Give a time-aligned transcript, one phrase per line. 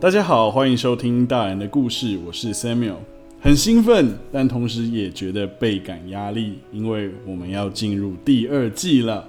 [0.00, 2.98] 大家好，欢迎收听大人的故事，我是 Samuel，
[3.40, 9.28] 很兴奋，但同时也觉得倍感压力，因为我们要进入第二季了。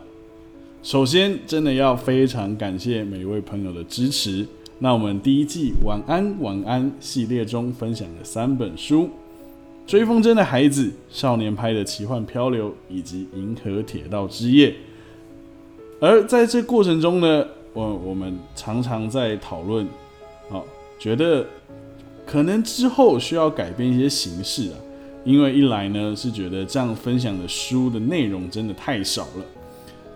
[0.84, 4.46] 首先，真的要非常感谢每一位朋友的支持。
[4.78, 9.06] 那我们第一季《晚安晚安》系列中分享的三本书：
[9.88, 14.70] 《追风筝的孩子》、《少年派的奇幻漂流》以及《银河铁道之夜》。
[16.00, 17.44] 而在这过程中呢，
[17.74, 19.88] 我我们常常在讨论。
[20.50, 20.66] 好，
[20.98, 21.46] 觉得
[22.26, 24.78] 可能之后需要改变一些形式啊，
[25.24, 29.46] 因为一来呢是觉得这样分享的书的内容真的太少了，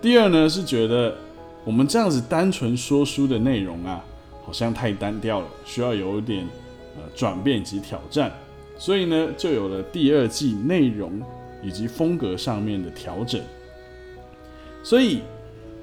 [0.02, 1.16] 第二呢是觉得
[1.64, 4.04] 我们这样子单纯说书的内容啊，
[4.44, 6.44] 好像太单调了，需要有一点
[6.96, 8.32] 呃转变及挑战，
[8.76, 11.22] 所以呢就有了第二季内容
[11.62, 13.40] 以及风格上面的调整，
[14.82, 15.20] 所以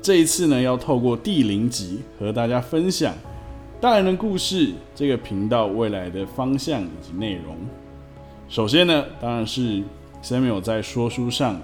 [0.01, 3.15] 这一次呢要透过第零集和大家分享。
[3.81, 7.57] 大人的故事这个频道未来的方向以及内容，
[8.47, 9.81] 首先呢，当然是
[10.21, 11.59] Samuel 在说书上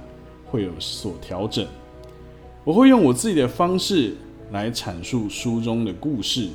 [0.48, 1.64] 会有所调整。
[2.64, 4.16] 我会用我自己的方式
[4.52, 6.50] 来阐述书中的故事。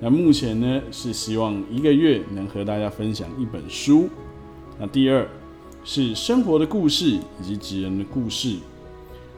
[0.00, 4.08] 那目前呢，是希望一个月能和大家分享一本书。
[4.76, 5.24] 那第二
[5.84, 8.56] 是生活的故事以及职人的故事，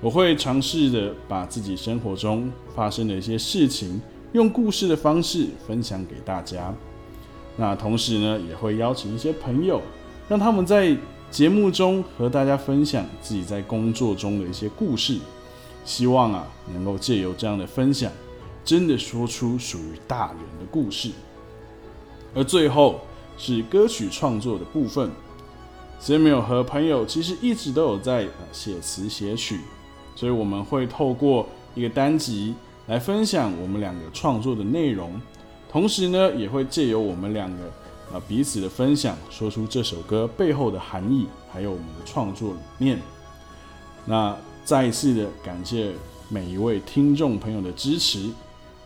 [0.00, 4.00] 我会尝试的把自己生活中发生的一些事情。
[4.32, 6.74] 用故事的方式分享给大家。
[7.56, 9.80] 那同时呢，也会邀请一些朋友，
[10.28, 10.96] 让他们在
[11.30, 15.18] 节目中和大家分享自己在工作中的一些故事。
[15.84, 18.12] 希望啊，能够借由这样的分享，
[18.64, 21.10] 真的说出属于大人的故事。
[22.34, 23.00] 而最后
[23.38, 25.10] 是歌曲创作的部分。
[26.00, 29.60] Samuel 和朋友其实一直都有在写词写曲，
[30.14, 32.54] 所以我们会透过一个单集。
[32.88, 35.20] 来分享我们两个创作的内容，
[35.70, 37.64] 同时呢，也会借由我们两个
[38.12, 42.98] 啊彼此的分享，说出这首歌背后的含义，还有我们的创作理念。
[44.06, 44.34] 那
[44.64, 45.92] 再一次的感谢
[46.30, 48.30] 每一位听众朋友的支持。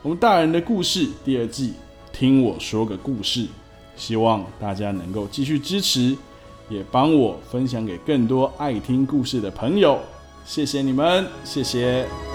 [0.02, 1.74] 我们大人的故事第二季，
[2.12, 3.46] 听我说个故事，
[3.96, 6.16] 希望大家能够继续支持，
[6.68, 9.96] 也帮我分享给更多爱听故事的朋友。
[10.44, 12.31] 谢谢你们，谢谢。